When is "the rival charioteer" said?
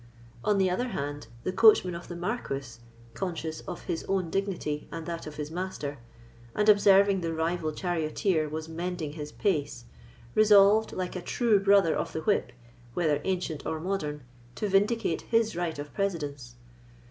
7.21-8.49